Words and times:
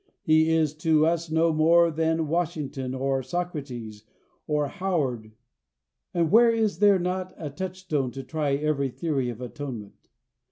He 0.23 0.49
is 0.51 0.73
to 0.77 1.05
us 1.05 1.29
no 1.29 1.53
more 1.53 1.91
than 1.91 2.27
Washington 2.27 2.95
or 2.95 3.21
Socrates, 3.21 4.03
or 4.47 4.65
Howard. 4.67 5.33
And 6.11 6.31
where 6.31 6.49
is 6.49 6.79
there 6.79 6.97
not 6.97 7.35
a 7.37 7.51
touchstone 7.51 8.09
to 8.13 8.23
try 8.23 8.55
every 8.55 8.89
theory 8.89 9.29
of 9.29 9.41
atonement? 9.41 10.09